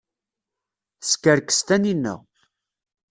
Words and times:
Teskerkes 1.01 1.59
Taninna. 1.67 2.15